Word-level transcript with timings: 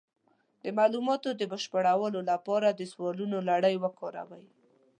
د 0.63 0.65
معلوماتو 0.77 1.29
د 1.39 1.41
بشپړولو 1.51 2.19
لپاره 2.31 2.67
د 2.71 2.81
سوالونو 2.91 3.37
لړۍ 3.49 3.75
وکاروئ. 3.83 4.45